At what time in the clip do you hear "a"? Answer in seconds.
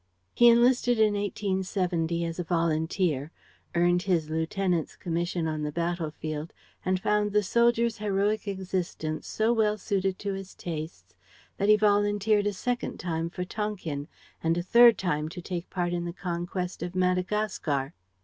2.39-2.43, 12.47-12.53, 14.57-14.63